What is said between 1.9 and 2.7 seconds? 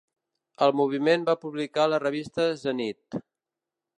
la revista